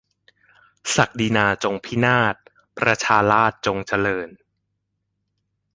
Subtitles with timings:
[0.95, 2.35] ศักดินาจงพินาศ
[2.77, 4.29] ประชาราษฎร์จงเจริญ